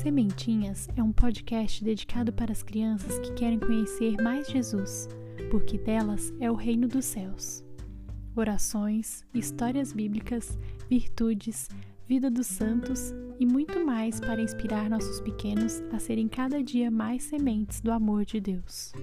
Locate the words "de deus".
18.24-18.94